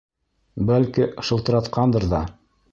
Бәлки... 0.69 1.05
шылтыратҡандыр 1.29 2.11
ҙа... 2.17 2.27